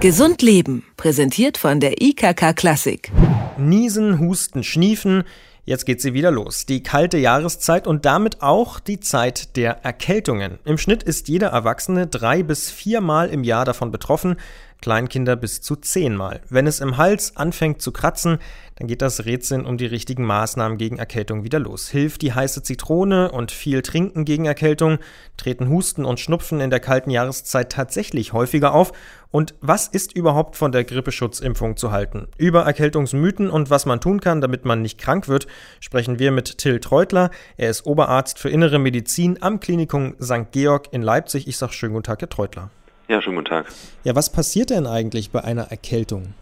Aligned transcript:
Gesund 0.00 0.40
Leben, 0.40 0.82
präsentiert 0.96 1.58
von 1.58 1.78
der 1.78 2.00
IKK 2.00 2.54
Klassik. 2.56 3.12
Niesen, 3.58 4.18
Husten, 4.18 4.64
Schniefen. 4.64 5.24
Jetzt 5.66 5.84
geht 5.84 6.00
sie 6.00 6.14
wieder 6.14 6.30
los. 6.30 6.64
Die 6.64 6.82
kalte 6.82 7.18
Jahreszeit 7.18 7.86
und 7.86 8.06
damit 8.06 8.40
auch 8.40 8.80
die 8.80 9.00
Zeit 9.00 9.56
der 9.56 9.84
Erkältungen. 9.84 10.58
Im 10.64 10.78
Schnitt 10.78 11.02
ist 11.02 11.28
jeder 11.28 11.48
Erwachsene 11.48 12.06
drei 12.06 12.42
bis 12.42 12.70
viermal 12.70 13.28
im 13.28 13.44
Jahr 13.44 13.66
davon 13.66 13.92
betroffen. 13.92 14.36
Kleinkinder 14.80 15.36
bis 15.36 15.60
zu 15.60 15.76
zehnmal. 15.76 16.40
Wenn 16.48 16.66
es 16.66 16.80
im 16.80 16.96
Hals 16.96 17.36
anfängt 17.36 17.82
zu 17.82 17.92
kratzen, 17.92 18.38
dann 18.76 18.88
geht 18.88 19.02
das 19.02 19.26
Rätseln 19.26 19.66
um 19.66 19.76
die 19.76 19.86
richtigen 19.86 20.24
Maßnahmen 20.24 20.78
gegen 20.78 20.98
Erkältung 20.98 21.44
wieder 21.44 21.58
los. 21.58 21.88
Hilft 21.90 22.22
die 22.22 22.32
heiße 22.32 22.62
Zitrone 22.62 23.30
und 23.30 23.52
viel 23.52 23.82
Trinken 23.82 24.24
gegen 24.24 24.46
Erkältung? 24.46 24.98
Treten 25.36 25.68
Husten 25.68 26.06
und 26.06 26.18
Schnupfen 26.18 26.60
in 26.60 26.70
der 26.70 26.80
kalten 26.80 27.10
Jahreszeit 27.10 27.70
tatsächlich 27.70 28.32
häufiger 28.32 28.72
auf? 28.72 28.92
Und 29.30 29.54
was 29.60 29.86
ist 29.86 30.16
überhaupt 30.16 30.56
von 30.56 30.72
der 30.72 30.84
Grippeschutzimpfung 30.84 31.76
zu 31.76 31.92
halten? 31.92 32.28
Über 32.38 32.62
Erkältungsmythen 32.62 33.50
und 33.50 33.68
was 33.68 33.84
man 33.84 34.00
tun 34.00 34.20
kann, 34.20 34.40
damit 34.40 34.64
man 34.64 34.80
nicht 34.80 34.98
krank 34.98 35.28
wird, 35.28 35.46
sprechen 35.78 36.18
wir 36.18 36.32
mit 36.32 36.56
Till 36.56 36.80
Treutler. 36.80 37.30
Er 37.58 37.68
ist 37.68 37.84
Oberarzt 37.84 38.38
für 38.38 38.48
Innere 38.48 38.78
Medizin 38.78 39.42
am 39.42 39.60
Klinikum 39.60 40.14
St. 40.22 40.52
Georg 40.52 40.88
in 40.90 41.02
Leipzig. 41.02 41.46
Ich 41.46 41.58
sage 41.58 41.74
schönen 41.74 41.92
guten 41.92 42.04
Tag, 42.04 42.22
Herr 42.22 42.30
Treutler. 42.30 42.70
Ja, 43.10 43.20
schönen 43.20 43.34
guten 43.34 43.48
Tag. 43.48 43.66
Ja, 44.04 44.14
was 44.14 44.30
passiert 44.30 44.70
denn 44.70 44.86
eigentlich 44.86 45.32
bei 45.32 45.42
einer 45.42 45.72
Erkältung? 45.72 46.32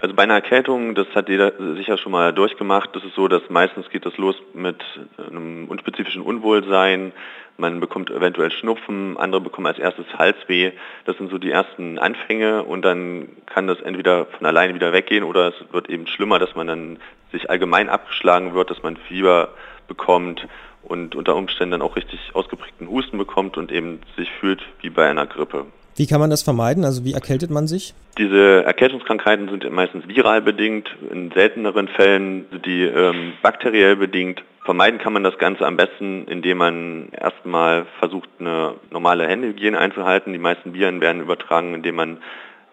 Also 0.00 0.14
bei 0.14 0.22
einer 0.22 0.34
Erkältung, 0.34 0.94
das 0.94 1.08
hat 1.12 1.28
jeder 1.28 1.54
sicher 1.74 1.98
schon 1.98 2.12
mal 2.12 2.32
durchgemacht, 2.32 2.90
das 2.92 3.02
ist 3.02 3.16
so, 3.16 3.26
dass 3.26 3.42
meistens 3.48 3.90
geht 3.90 4.06
das 4.06 4.16
los 4.16 4.36
mit 4.52 4.76
einem 5.18 5.66
unspezifischen 5.66 6.22
Unwohlsein, 6.22 7.12
man 7.56 7.80
bekommt 7.80 8.10
eventuell 8.10 8.52
Schnupfen, 8.52 9.16
andere 9.16 9.40
bekommen 9.40 9.66
als 9.66 9.80
erstes 9.80 10.06
Halsweh. 10.16 10.70
Das 11.04 11.16
sind 11.16 11.32
so 11.32 11.38
die 11.38 11.50
ersten 11.50 11.98
Anfänge 11.98 12.62
und 12.62 12.82
dann 12.82 13.30
kann 13.46 13.66
das 13.66 13.80
entweder 13.80 14.26
von 14.26 14.46
alleine 14.46 14.72
wieder 14.72 14.92
weggehen 14.92 15.24
oder 15.24 15.48
es 15.48 15.72
wird 15.72 15.90
eben 15.90 16.06
schlimmer, 16.06 16.38
dass 16.38 16.54
man 16.54 16.68
dann 16.68 16.98
sich 17.32 17.50
allgemein 17.50 17.88
abgeschlagen 17.88 18.54
wird, 18.54 18.70
dass 18.70 18.84
man 18.84 18.96
Fieber 19.08 19.48
bekommt 19.88 20.46
und 20.84 21.16
unter 21.16 21.34
Umständen 21.34 21.72
dann 21.72 21.82
auch 21.82 21.96
richtig 21.96 22.20
ausgeprägten 22.34 22.88
Husten 22.88 23.18
bekommt 23.18 23.56
und 23.56 23.72
eben 23.72 23.98
sich 24.16 24.30
fühlt 24.30 24.62
wie 24.80 24.90
bei 24.90 25.10
einer 25.10 25.26
Grippe. 25.26 25.66
Wie 25.96 26.06
kann 26.06 26.20
man 26.20 26.30
das 26.30 26.42
vermeiden? 26.42 26.84
Also 26.84 27.04
wie 27.04 27.12
erkältet 27.12 27.50
man 27.50 27.66
sich? 27.66 27.94
Diese 28.18 28.64
Erkältungskrankheiten 28.64 29.48
sind 29.48 29.70
meistens 29.70 30.08
viral 30.08 30.42
bedingt, 30.42 30.88
in 31.10 31.30
selteneren 31.30 31.88
Fällen 31.88 32.46
sind 32.50 32.66
die 32.66 32.82
ähm, 32.82 33.34
bakteriell 33.42 33.96
bedingt. 33.96 34.42
Vermeiden 34.64 34.98
kann 34.98 35.12
man 35.12 35.22
das 35.22 35.38
Ganze 35.38 35.66
am 35.66 35.76
besten, 35.76 36.26
indem 36.26 36.58
man 36.58 37.08
erstmal 37.12 37.86
versucht, 37.98 38.28
eine 38.40 38.74
normale 38.90 39.28
Händehygiene 39.28 39.78
einzuhalten. 39.78 40.32
Die 40.32 40.38
meisten 40.38 40.72
Viren 40.74 41.00
werden 41.00 41.20
übertragen, 41.20 41.74
indem 41.74 41.96
man 41.96 42.18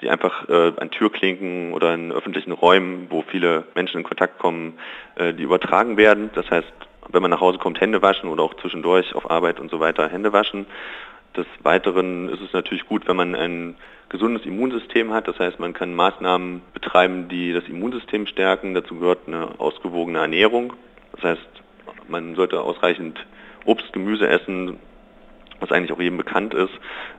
die 0.01 0.09
einfach 0.09 0.49
äh, 0.49 0.71
an 0.77 0.89
Türklinken 0.89 1.73
oder 1.73 1.93
in 1.93 2.11
öffentlichen 2.11 2.53
Räumen, 2.53 3.07
wo 3.09 3.23
viele 3.23 3.65
Menschen 3.75 3.97
in 3.97 4.03
Kontakt 4.03 4.39
kommen, 4.39 4.79
äh, 5.15 5.33
die 5.33 5.43
übertragen 5.43 5.97
werden. 5.97 6.31
Das 6.33 6.49
heißt, 6.49 6.71
wenn 7.09 7.21
man 7.21 7.31
nach 7.31 7.41
Hause 7.41 7.57
kommt, 7.57 7.81
Hände 7.81 8.01
waschen 8.01 8.29
oder 8.29 8.43
auch 8.43 8.55
zwischendurch 8.55 9.13
auf 9.13 9.29
Arbeit 9.29 9.59
und 9.59 9.69
so 9.69 9.79
weiter 9.79 10.07
Hände 10.07 10.33
waschen. 10.33 10.65
Des 11.35 11.45
Weiteren 11.63 12.29
ist 12.29 12.41
es 12.41 12.51
natürlich 12.53 12.85
gut, 12.85 13.07
wenn 13.07 13.15
man 13.15 13.35
ein 13.35 13.75
gesundes 14.09 14.45
Immunsystem 14.45 15.13
hat. 15.13 15.27
Das 15.27 15.39
heißt, 15.39 15.59
man 15.59 15.73
kann 15.73 15.95
Maßnahmen 15.95 16.61
betreiben, 16.73 17.29
die 17.29 17.53
das 17.53 17.63
Immunsystem 17.69 18.27
stärken. 18.27 18.73
Dazu 18.73 18.99
gehört 18.99 19.27
eine 19.27 19.59
ausgewogene 19.59 20.19
Ernährung. 20.19 20.73
Das 21.13 21.23
heißt, 21.23 21.49
man 22.09 22.35
sollte 22.35 22.61
ausreichend 22.61 23.25
Obst, 23.65 23.93
Gemüse 23.93 24.27
essen, 24.27 24.79
was 25.61 25.71
eigentlich 25.71 25.93
auch 25.93 26.01
jedem 26.01 26.17
bekannt 26.17 26.53
ist. 26.53 26.73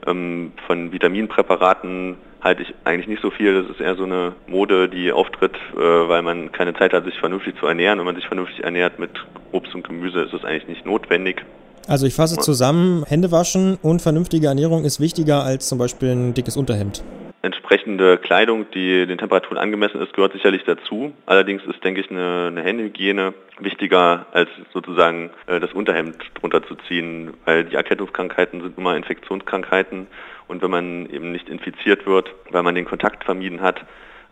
Ähm, 0.06 0.52
von 0.66 0.92
Vitaminpräparaten 0.92 2.16
halte 2.42 2.62
ich 2.62 2.74
eigentlich 2.84 3.06
nicht 3.06 3.22
so 3.22 3.30
viel. 3.30 3.62
Das 3.62 3.70
ist 3.70 3.80
eher 3.80 3.94
so 3.94 4.04
eine 4.04 4.34
Mode, 4.46 4.88
die 4.88 5.12
auftritt, 5.12 5.56
äh, 5.74 5.78
weil 5.78 6.22
man 6.22 6.52
keine 6.52 6.74
Zeit 6.74 6.92
hat, 6.92 7.04
sich 7.04 7.18
vernünftig 7.18 7.56
zu 7.58 7.66
ernähren. 7.66 7.98
Wenn 7.98 8.06
man 8.06 8.16
sich 8.16 8.26
vernünftig 8.26 8.64
ernährt 8.64 8.98
mit 8.98 9.10
Obst 9.52 9.74
und 9.74 9.86
Gemüse, 9.86 10.20
ist 10.20 10.34
das 10.34 10.44
eigentlich 10.44 10.68
nicht 10.68 10.84
notwendig. 10.84 11.42
Also 11.88 12.06
ich 12.06 12.14
fasse 12.14 12.36
zusammen, 12.36 13.04
Hände 13.06 13.32
waschen 13.32 13.78
und 13.82 14.02
vernünftige 14.02 14.46
Ernährung 14.46 14.84
ist 14.84 15.00
wichtiger 15.00 15.42
als 15.42 15.68
zum 15.68 15.78
Beispiel 15.78 16.10
ein 16.10 16.34
dickes 16.34 16.56
Unterhemd. 16.56 17.02
Entsprechende 17.42 18.18
Kleidung, 18.18 18.66
die 18.72 19.04
den 19.04 19.18
Temperaturen 19.18 19.58
angemessen 19.58 20.00
ist, 20.00 20.12
gehört 20.12 20.32
sicherlich 20.32 20.62
dazu. 20.64 21.12
Allerdings 21.26 21.64
ist, 21.64 21.82
denke 21.82 22.00
ich, 22.00 22.08
eine, 22.08 22.46
eine 22.46 22.62
Händehygiene 22.62 23.34
wichtiger, 23.58 24.26
als 24.32 24.48
sozusagen 24.72 25.30
äh, 25.46 25.58
das 25.58 25.72
Unterhemd 25.72 26.16
drunter 26.34 26.62
zu 26.62 26.76
ziehen, 26.86 27.34
weil 27.44 27.64
die 27.64 27.74
Erkältungskrankheiten 27.74 28.62
sind 28.62 28.78
immer 28.78 28.96
Infektionskrankheiten 28.96 30.06
und 30.46 30.62
wenn 30.62 30.70
man 30.70 31.06
eben 31.10 31.32
nicht 31.32 31.48
infiziert 31.48 32.06
wird, 32.06 32.30
weil 32.50 32.62
man 32.62 32.76
den 32.76 32.84
Kontakt 32.84 33.24
vermieden 33.24 33.60
hat, 33.60 33.80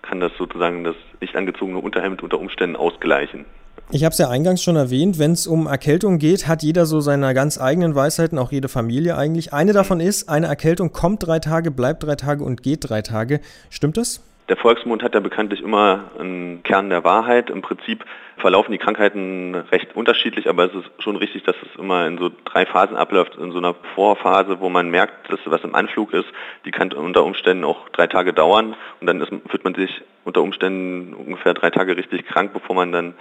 kann 0.03 0.21
das 0.21 0.33
sozusagen 0.39 0.85
das 0.85 0.97
nicht 1.21 1.35
angezogene 1.35 1.79
Unterhemd 1.79 2.23
unter 2.23 2.39
Umständen 2.39 2.77
ausgleichen. 2.77 3.45
Ich 3.93 4.05
habe 4.05 4.13
es 4.13 4.19
ja 4.19 4.29
eingangs 4.29 4.63
schon 4.63 4.77
erwähnt, 4.77 5.19
wenn 5.19 5.33
es 5.33 5.49
um 5.49 5.67
Erkältung 5.67 6.19
geht, 6.19 6.47
hat 6.47 6.63
jeder 6.63 6.87
so 6.87 7.01
seine 7.01 7.35
ganz 7.35 7.61
eigenen 7.61 7.97
Weisheiten, 7.97 8.39
auch 8.39 8.53
jede 8.53 8.69
Familie 8.69 9.17
eigentlich. 9.17 9.53
Eine 9.53 9.73
davon 9.73 9.99
ist, 9.99 10.29
eine 10.29 10.47
Erkältung 10.47 10.93
kommt 10.93 11.27
drei 11.27 11.41
Tage, 11.41 11.73
bleibt 11.73 12.05
drei 12.05 12.15
Tage 12.15 12.45
und 12.45 12.63
geht 12.63 12.89
drei 12.89 13.03
Tage. 13.03 13.41
Stimmt 13.69 13.97
das? 13.97 14.25
Der 14.49 14.57
Volksmund 14.57 15.03
hat 15.03 15.15
ja 15.15 15.21
bekanntlich 15.21 15.61
immer 15.61 16.05
einen 16.21 16.63
Kern 16.63 16.89
der 16.89 17.03
Wahrheit. 17.03 17.51
Im 17.51 17.63
Prinzip 17.63 18.05
verlaufen 18.37 18.71
die 18.71 18.79
Krankheiten 18.79 19.57
recht 19.57 19.97
unterschiedlich, 19.97 20.49
aber 20.49 20.67
es 20.67 20.75
ist 20.75 21.03
schon 21.03 21.17
richtig, 21.17 21.43
dass 21.43 21.57
es 21.61 21.77
immer 21.77 22.07
in 22.07 22.17
so 22.17 22.31
drei 22.45 22.67
Phasen 22.67 22.97
abläuft. 22.97 23.35
In 23.39 23.51
so 23.51 23.59
einer 23.59 23.75
Vorphase, 23.97 24.61
wo 24.61 24.69
man 24.69 24.89
merkt, 24.91 25.33
dass 25.33 25.41
was 25.47 25.65
im 25.65 25.75
Anflug 25.75 26.13
ist, 26.13 26.29
die 26.65 26.71
kann 26.71 26.93
unter 26.93 27.25
Umständen 27.25 27.65
auch 27.65 27.89
drei 27.89 28.07
Tage 28.07 28.33
dauern 28.33 28.77
und 29.01 29.09
dann 29.09 29.21
ist, 29.21 29.33
fühlt 29.49 29.65
man 29.65 29.75
sich 29.75 29.91
unter 30.25 30.43
Umständen 30.43 31.13
ungefähr 31.13 31.55
drei 31.55 31.71
Tage 31.71 31.97
richtig 31.97 32.27
krank, 32.27 32.53
bevor 32.53 32.77
man 32.77 32.93
dann 32.93 33.15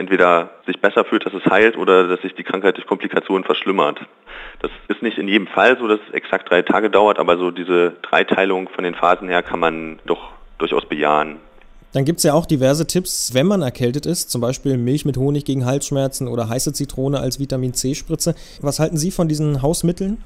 entweder 0.00 0.50
sich 0.66 0.80
besser 0.80 1.04
fühlt, 1.04 1.26
dass 1.26 1.34
es 1.34 1.44
heilt 1.44 1.76
oder 1.76 2.08
dass 2.08 2.22
sich 2.22 2.34
die 2.34 2.42
Krankheit 2.42 2.76
durch 2.76 2.86
Komplikationen 2.86 3.44
verschlimmert. 3.44 4.00
Das 4.60 4.70
ist 4.88 5.02
nicht 5.02 5.18
in 5.18 5.28
jedem 5.28 5.46
Fall 5.46 5.76
so, 5.78 5.86
dass 5.86 6.00
es 6.08 6.14
exakt 6.14 6.50
drei 6.50 6.62
Tage 6.62 6.90
dauert, 6.90 7.18
aber 7.18 7.36
so 7.36 7.50
diese 7.50 7.92
Dreiteilung 8.02 8.68
von 8.70 8.82
den 8.82 8.94
Phasen 8.94 9.28
her 9.28 9.42
kann 9.42 9.60
man 9.60 9.98
doch 10.06 10.30
durchaus 10.58 10.86
bejahen. 10.86 11.36
Dann 11.92 12.04
gibt 12.04 12.18
es 12.18 12.24
ja 12.24 12.34
auch 12.34 12.46
diverse 12.46 12.86
Tipps, 12.86 13.34
wenn 13.34 13.46
man 13.46 13.62
erkältet 13.62 14.06
ist, 14.06 14.30
zum 14.30 14.40
Beispiel 14.40 14.78
Milch 14.78 15.04
mit 15.04 15.16
Honig 15.16 15.44
gegen 15.44 15.66
Halsschmerzen 15.66 16.28
oder 16.28 16.48
heiße 16.48 16.72
Zitrone 16.72 17.18
als 17.20 17.38
Vitamin 17.38 17.74
C-Spritze. 17.74 18.34
Was 18.62 18.78
halten 18.78 18.96
Sie 18.96 19.10
von 19.10 19.28
diesen 19.28 19.60
Hausmitteln? 19.60 20.22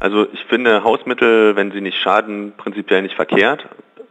Also 0.00 0.26
ich 0.32 0.44
finde 0.48 0.82
Hausmittel, 0.82 1.56
wenn 1.56 1.70
sie 1.70 1.80
nicht 1.80 1.96
schaden, 1.98 2.52
prinzipiell 2.56 3.02
nicht 3.02 3.14
verkehrt 3.14 3.64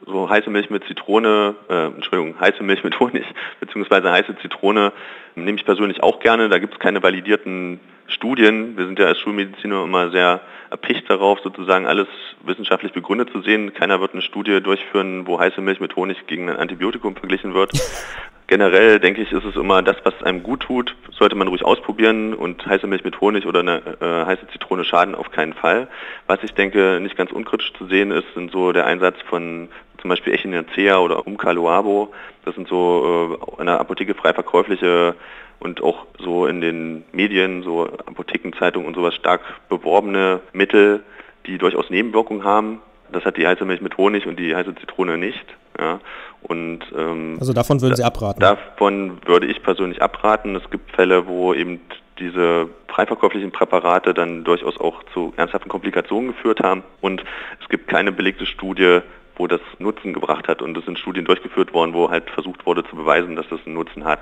so 0.06 0.30
heiße 0.30 0.50
Milch 0.50 0.70
mit 0.70 0.84
Zitrone, 0.86 1.56
äh, 1.70 1.86
Entschuldigung, 1.86 2.40
heiße 2.40 2.64
Milch 2.64 2.84
mit 2.84 3.00
Honig, 3.00 3.26
beziehungsweise 3.60 4.12
heiße 4.12 4.36
Zitrone 4.42 4.92
nehme 5.36 5.58
ich 5.58 5.66
persönlich 5.66 6.04
auch 6.04 6.20
gerne. 6.20 6.50
Da 6.50 6.60
gibt 6.60 6.74
es 6.74 6.80
keine 6.80 7.02
validierten 7.02 7.80
Studien. 8.08 8.78
Wir 8.78 8.86
sind 8.86 9.00
ja 9.00 9.08
als 9.08 9.20
Schulmediziner 9.20 9.84
immer 9.84 10.12
sehr 10.12 10.42
erpicht 10.70 11.10
darauf, 11.10 11.40
sozusagen 11.40 11.86
alles 11.86 12.08
wissenschaftlich 12.44 12.94
begründet 12.94 13.30
zu 13.32 13.42
sehen. 13.42 13.74
Keiner 13.74 14.02
wird 14.02 14.14
eine 14.14 14.22
Studie 14.22 14.62
durchführen, 14.62 15.28
wo 15.28 15.40
heiße 15.40 15.62
Milch 15.62 15.80
mit 15.80 15.96
Honig 15.96 16.26
gegen 16.28 16.50
ein 16.50 16.58
Antibiotikum 16.58 17.16
verglichen 17.16 17.54
wird. 17.54 17.72
Generell 18.48 19.00
denke 19.00 19.22
ich, 19.22 19.32
ist 19.32 19.46
es 19.46 19.56
immer 19.56 19.82
das, 19.82 19.96
was 20.04 20.22
einem 20.22 20.44
gut 20.44 20.62
tut, 20.62 20.96
sollte 21.12 21.36
man 21.36 21.48
ruhig 21.48 21.64
ausprobieren 21.64 22.34
und 22.34 22.66
heiße 22.66 22.86
Milch 22.88 23.04
mit 23.04 23.22
Honig 23.22 23.46
oder 23.46 23.62
eine 23.62 23.82
äh, 24.02 24.26
heiße 24.26 24.48
Zitrone 24.52 24.84
schaden 24.84 25.16
auf 25.16 25.32
keinen 25.32 25.54
Fall. 25.54 25.88
Was 26.28 26.40
ich 26.44 26.54
denke, 26.54 27.00
nicht 27.02 27.16
ganz 27.16 27.32
unkritisch 27.32 27.72
zu 27.78 27.86
sehen 27.88 28.12
ist, 28.12 28.26
sind 28.36 28.52
so 28.52 28.74
der 28.74 28.86
Einsatz 28.86 29.16
von 29.30 29.70
zum 30.04 30.10
Beispiel 30.10 30.34
Echinacea 30.34 31.00
oder 31.00 31.26
Umcaloabo. 31.26 32.14
Das 32.44 32.54
sind 32.56 32.68
so 32.68 33.40
äh, 33.58 33.62
in 33.62 33.68
der 33.68 33.80
Apotheke 33.80 34.14
frei 34.14 34.34
verkäufliche 34.34 35.16
und 35.60 35.82
auch 35.82 36.06
so 36.20 36.46
in 36.46 36.60
den 36.60 37.06
Medien, 37.14 37.64
so 37.64 37.86
Apothekenzeitungen 37.86 38.86
und 38.86 38.96
sowas 38.96 39.16
stark 39.16 39.42
beworbene 39.70 40.42
Mittel, 40.52 41.04
die 41.48 41.58
durchaus 41.58 41.90
Nebenwirkungen 41.90 42.44
haben. 42.44 42.82
Das 43.14 43.24
hat 43.24 43.38
die 43.38 43.48
heiße 43.48 43.64
Milch 43.64 43.80
mit 43.80 43.98
Honig 43.98 44.28
und 44.28 44.38
die 44.38 44.54
heiße 44.54 44.76
Zitrone 44.76 45.18
nicht. 45.18 45.46
Ja. 45.80 46.02
Und, 46.42 46.82
ähm, 46.98 47.38
also 47.40 47.54
davon 47.54 47.82
würden 47.82 47.96
Sie 47.96 48.04
abraten? 48.04 48.42
Davon 48.42 49.20
würde 49.26 49.48
ich 49.48 49.64
persönlich 49.64 50.02
abraten. 50.02 50.58
Es 50.58 50.70
gibt 50.70 50.92
Fälle, 50.92 51.28
wo 51.28 51.54
eben 51.54 51.80
diese 52.20 52.68
freiverkäuflichen 52.90 53.52
Präparate 53.52 54.14
dann 54.14 54.44
durchaus 54.44 54.78
auch 54.78 55.02
zu 55.14 55.34
ernsthaften 55.38 55.70
Komplikationen 55.70 56.34
geführt 56.34 56.60
haben. 56.60 56.84
Und 57.00 57.24
es 57.62 57.70
gibt 57.70 57.88
keine 57.88 58.12
belegte 58.12 58.46
Studie, 58.46 59.00
wo 59.36 59.48
das 59.48 59.62
Nutzen 59.80 60.14
gebracht 60.14 60.48
hat. 60.48 60.62
Und 60.62 60.78
es 60.78 60.86
sind 60.86 61.00
Studien 61.00 61.26
durchgeführt 61.26 61.74
worden, 61.74 61.94
wo 61.94 62.10
halt 62.10 62.30
versucht 62.30 62.66
wurde 62.66 62.84
zu 62.84 62.96
beweisen, 62.96 63.36
dass 63.36 63.46
das 63.50 63.60
einen 63.66 63.76
Nutzen 63.76 64.06
hat. 64.06 64.22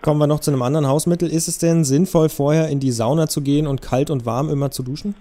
Kommen 0.00 0.18
wir 0.20 0.26
noch 0.26 0.40
zu 0.40 0.50
einem 0.50 0.62
anderen 0.62 0.88
Hausmittel. 0.88 1.28
Ist 1.28 1.48
es 1.48 1.58
denn 1.58 1.84
sinnvoll, 1.84 2.28
vorher 2.28 2.68
in 2.68 2.80
die 2.80 2.90
Sauna 2.90 3.28
zu 3.28 3.42
gehen 3.42 3.66
und 3.66 3.82
kalt 3.82 4.10
und 4.10 4.24
warm 4.24 4.48
immer 4.48 4.70
zu 4.70 4.82
duschen? 4.82 5.14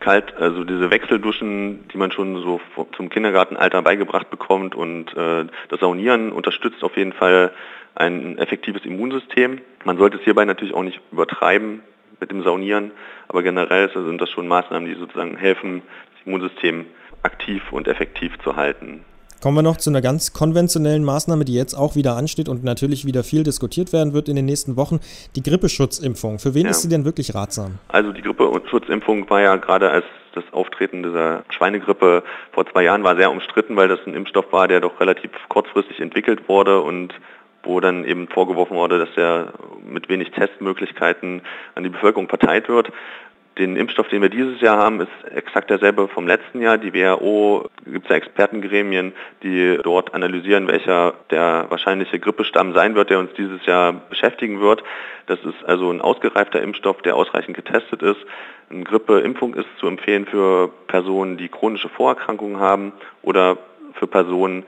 Kalt, 0.00 0.34
also 0.36 0.64
diese 0.64 0.90
Wechselduschen, 0.90 1.86
die 1.92 1.98
man 1.98 2.10
schon 2.10 2.42
so 2.42 2.60
zum 2.96 3.10
Kindergartenalter 3.10 3.82
beigebracht 3.82 4.30
bekommt 4.30 4.74
und 4.74 5.14
äh, 5.14 5.44
das 5.68 5.80
Saunieren 5.80 6.32
unterstützt 6.32 6.82
auf 6.82 6.96
jeden 6.96 7.12
Fall 7.12 7.52
ein 7.94 8.38
effektives 8.38 8.84
Immunsystem. 8.84 9.60
Man 9.84 9.98
sollte 9.98 10.16
es 10.16 10.24
hierbei 10.24 10.44
natürlich 10.46 10.74
auch 10.74 10.82
nicht 10.82 11.00
übertreiben 11.12 11.82
mit 12.18 12.30
dem 12.30 12.42
Saunieren, 12.42 12.92
aber 13.28 13.42
generell 13.42 13.90
sind 13.92 14.20
das 14.20 14.30
schon 14.30 14.48
Maßnahmen, 14.48 14.88
die 14.88 14.98
sozusagen 14.98 15.36
helfen, 15.36 15.82
das 16.14 16.26
Immunsystem 16.26 16.86
aktiv 17.22 17.62
und 17.72 17.88
effektiv 17.88 18.32
zu 18.42 18.56
halten. 18.56 19.04
Kommen 19.42 19.56
wir 19.56 19.62
noch 19.62 19.78
zu 19.78 19.88
einer 19.88 20.02
ganz 20.02 20.34
konventionellen 20.34 21.02
Maßnahme, 21.02 21.46
die 21.46 21.54
jetzt 21.54 21.72
auch 21.72 21.96
wieder 21.96 22.14
ansteht 22.14 22.48
und 22.50 22.62
natürlich 22.62 23.06
wieder 23.06 23.24
viel 23.24 23.42
diskutiert 23.42 23.90
werden 23.90 24.12
wird 24.12 24.28
in 24.28 24.36
den 24.36 24.44
nächsten 24.44 24.76
Wochen. 24.76 25.00
Die 25.34 25.42
Grippeschutzimpfung. 25.42 26.38
Für 26.38 26.54
wen 26.54 26.64
ja. 26.64 26.70
ist 26.70 26.82
sie 26.82 26.90
denn 26.90 27.06
wirklich 27.06 27.34
ratsam? 27.34 27.78
Also 27.88 28.12
die 28.12 28.20
Grippeschutzimpfung 28.20 29.30
war 29.30 29.40
ja 29.40 29.56
gerade 29.56 29.90
als 29.90 30.04
das 30.34 30.44
Auftreten 30.52 31.02
dieser 31.02 31.42
Schweinegrippe 31.50 32.22
vor 32.52 32.66
zwei 32.70 32.84
Jahren 32.84 33.02
war 33.02 33.16
sehr 33.16 33.30
umstritten, 33.30 33.76
weil 33.76 33.88
das 33.88 33.98
ein 34.06 34.14
Impfstoff 34.14 34.52
war, 34.52 34.68
der 34.68 34.80
doch 34.80 35.00
relativ 35.00 35.30
kurzfristig 35.48 36.00
entwickelt 36.00 36.48
wurde 36.48 36.82
und 36.82 37.14
wo 37.62 37.80
dann 37.80 38.04
eben 38.04 38.28
vorgeworfen 38.28 38.76
wurde, 38.76 38.98
dass 38.98 39.16
er 39.16 39.52
mit 39.84 40.08
wenig 40.08 40.30
Testmöglichkeiten 40.30 41.42
an 41.74 41.84
die 41.84 41.90
Bevölkerung 41.90 42.28
verteilt 42.28 42.68
wird. 42.68 42.90
Den 43.60 43.76
Impfstoff, 43.76 44.08
den 44.08 44.22
wir 44.22 44.30
dieses 44.30 44.58
Jahr 44.62 44.78
haben, 44.78 45.02
ist 45.02 45.32
exakt 45.34 45.68
derselbe 45.68 46.08
vom 46.08 46.26
letzten 46.26 46.62
Jahr. 46.62 46.78
Die 46.78 46.94
WHO 46.94 47.68
gibt 47.84 48.06
es 48.06 48.08
ja 48.08 48.16
Expertengremien, 48.16 49.12
die 49.42 49.78
dort 49.82 50.14
analysieren, 50.14 50.66
welcher 50.66 51.12
der 51.30 51.66
wahrscheinliche 51.68 52.18
Grippestamm 52.18 52.72
sein 52.72 52.94
wird, 52.94 53.10
der 53.10 53.18
uns 53.18 53.34
dieses 53.36 53.66
Jahr 53.66 53.92
beschäftigen 54.08 54.62
wird. 54.62 54.82
Das 55.26 55.40
ist 55.40 55.62
also 55.66 55.90
ein 55.90 56.00
ausgereifter 56.00 56.62
Impfstoff, 56.62 57.02
der 57.02 57.16
ausreichend 57.16 57.54
getestet 57.54 58.00
ist. 58.00 58.20
Eine 58.70 58.84
Grippeimpfung 58.84 59.52
ist 59.52 59.68
zu 59.78 59.88
empfehlen 59.88 60.24
für 60.24 60.70
Personen, 60.86 61.36
die 61.36 61.50
chronische 61.50 61.90
Vorerkrankungen 61.90 62.60
haben 62.60 62.94
oder 63.20 63.58
für 63.92 64.06
Personen, 64.06 64.64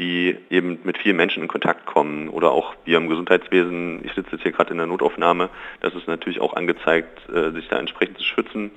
die 0.00 0.34
eben 0.48 0.78
mit 0.84 0.96
vielen 0.96 1.16
Menschen 1.16 1.42
in 1.42 1.48
Kontakt 1.48 1.84
kommen 1.84 2.30
oder 2.30 2.52
auch 2.52 2.74
wir 2.86 2.96
im 2.96 3.08
Gesundheitswesen, 3.08 4.00
ich 4.02 4.14
sitze 4.14 4.32
jetzt 4.32 4.42
hier 4.42 4.52
gerade 4.52 4.70
in 4.70 4.78
der 4.78 4.86
Notaufnahme, 4.86 5.50
das 5.82 5.94
ist 5.94 6.08
natürlich 6.08 6.40
auch 6.40 6.54
angezeigt, 6.54 7.28
äh, 7.28 7.50
sich 7.50 7.68
da 7.68 7.78
entsprechend 7.78 8.16
zu 8.16 8.24
schützen. 8.24 8.70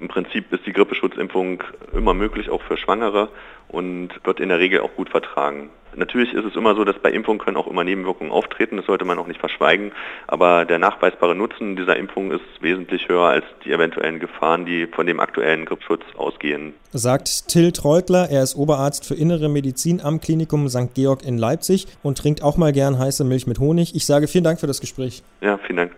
Im 0.00 0.06
Prinzip 0.06 0.52
ist 0.52 0.64
die 0.64 0.72
Grippeschutzimpfung 0.72 1.64
immer 1.92 2.14
möglich, 2.14 2.50
auch 2.50 2.62
für 2.62 2.76
Schwangere 2.76 3.30
und 3.66 4.10
wird 4.22 4.38
in 4.38 4.48
der 4.48 4.60
Regel 4.60 4.80
auch 4.80 4.94
gut 4.94 5.08
vertragen. 5.08 5.70
Natürlich 5.96 6.32
ist 6.32 6.44
es 6.44 6.56
immer 6.56 6.74
so, 6.74 6.84
dass 6.84 6.98
bei 6.98 7.10
Impfungen 7.10 7.38
können 7.38 7.56
auch 7.56 7.66
immer 7.66 7.84
Nebenwirkungen 7.84 8.32
auftreten, 8.32 8.76
das 8.76 8.86
sollte 8.86 9.04
man 9.04 9.18
auch 9.18 9.26
nicht 9.26 9.40
verschweigen, 9.40 9.92
aber 10.26 10.64
der 10.64 10.78
nachweisbare 10.78 11.34
Nutzen 11.34 11.76
dieser 11.76 11.96
Impfung 11.96 12.30
ist 12.30 12.42
wesentlich 12.60 13.08
höher 13.08 13.28
als 13.28 13.44
die 13.64 13.72
eventuellen 13.72 14.20
Gefahren, 14.20 14.64
die 14.66 14.86
von 14.86 15.06
dem 15.06 15.20
aktuellen 15.20 15.64
Grippeschutz 15.64 16.02
ausgehen. 16.16 16.74
Sagt 16.92 17.48
Till 17.48 17.72
Treutler, 17.72 18.28
er 18.30 18.42
ist 18.42 18.54
Oberarzt 18.54 19.06
für 19.06 19.14
Innere 19.14 19.48
Medizin 19.48 20.00
am 20.00 20.20
Klinikum 20.20 20.68
St. 20.68 20.94
Georg 20.94 21.24
in 21.24 21.38
Leipzig 21.38 21.86
und 22.02 22.18
trinkt 22.18 22.42
auch 22.42 22.56
mal 22.56 22.72
gern 22.72 22.98
heiße 22.98 23.24
Milch 23.24 23.46
mit 23.46 23.58
Honig. 23.58 23.94
Ich 23.94 24.06
sage 24.06 24.28
vielen 24.28 24.44
Dank 24.44 24.60
für 24.60 24.66
das 24.66 24.80
Gespräch. 24.80 25.22
Ja, 25.40 25.58
vielen 25.58 25.76
Dank. 25.76 25.96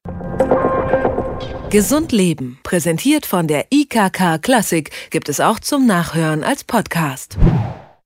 Gesund 1.71 2.13
Leben, 2.13 2.59
präsentiert 2.63 3.27
von 3.27 3.49
der 3.49 3.67
IKK 3.71 4.39
Klassik, 4.41 4.91
gibt 5.11 5.29
es 5.29 5.41
auch 5.41 5.59
zum 5.59 5.87
Nachhören 5.87 6.45
als 6.45 6.65
Podcast. 6.65 7.37